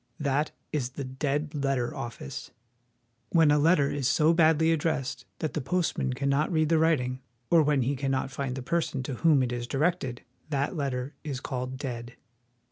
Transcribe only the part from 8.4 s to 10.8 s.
the person to whom it is directed, that